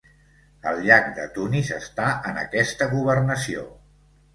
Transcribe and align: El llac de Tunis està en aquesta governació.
El 0.71 0.81
llac 0.87 1.11
de 1.19 1.27
Tunis 1.37 1.71
està 1.77 2.09
en 2.33 2.43
aquesta 2.49 2.93
governació. 2.99 3.73